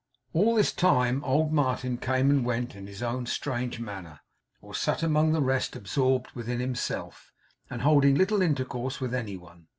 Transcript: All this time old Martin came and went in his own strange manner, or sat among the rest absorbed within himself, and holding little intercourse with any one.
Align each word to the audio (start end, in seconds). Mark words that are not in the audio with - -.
All 0.33 0.55
this 0.55 0.71
time 0.73 1.23
old 1.23 1.53
Martin 1.53 1.99
came 1.99 2.31
and 2.31 2.43
went 2.43 2.75
in 2.75 2.87
his 2.87 3.03
own 3.03 3.27
strange 3.27 3.79
manner, 3.79 4.21
or 4.59 4.73
sat 4.73 5.03
among 5.03 5.31
the 5.31 5.41
rest 5.43 5.75
absorbed 5.75 6.31
within 6.31 6.59
himself, 6.59 7.31
and 7.69 7.83
holding 7.83 8.15
little 8.15 8.41
intercourse 8.41 8.99
with 8.99 9.13
any 9.13 9.37
one. 9.37 9.67